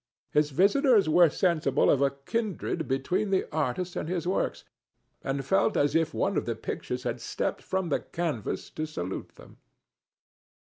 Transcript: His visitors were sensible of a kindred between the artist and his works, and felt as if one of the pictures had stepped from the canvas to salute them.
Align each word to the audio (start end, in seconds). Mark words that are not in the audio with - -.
His 0.31 0.49
visitors 0.49 1.07
were 1.07 1.29
sensible 1.29 1.91
of 1.91 2.01
a 2.01 2.09
kindred 2.09 2.87
between 2.87 3.29
the 3.29 3.47
artist 3.55 3.95
and 3.95 4.09
his 4.09 4.25
works, 4.25 4.63
and 5.23 5.45
felt 5.45 5.77
as 5.77 5.93
if 5.93 6.11
one 6.11 6.37
of 6.37 6.45
the 6.45 6.55
pictures 6.55 7.03
had 7.03 7.21
stepped 7.21 7.61
from 7.61 7.89
the 7.89 7.99
canvas 7.99 8.71
to 8.71 8.87
salute 8.87 9.35
them. 9.35 9.57